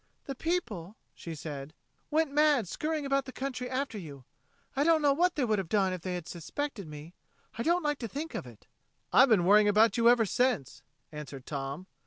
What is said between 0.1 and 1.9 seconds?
"The people," she said,